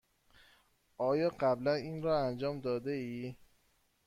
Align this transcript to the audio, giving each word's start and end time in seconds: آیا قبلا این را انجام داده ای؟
آیا 0.97 1.29
قبلا 1.29 1.73
این 1.73 2.01
را 2.01 2.19
انجام 2.25 2.59
داده 2.59 2.91
ای؟ 2.91 3.35